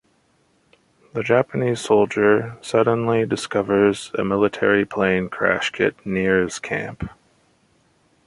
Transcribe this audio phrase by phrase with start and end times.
[1.13, 7.07] The Japanese soldier suddenly discovers a military plane crash kit near his camp.